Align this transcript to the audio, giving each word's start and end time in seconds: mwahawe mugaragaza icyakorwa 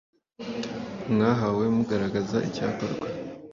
mwahawe 1.13 1.63
mugaragaza 1.75 2.37
icyakorwa 2.49 3.07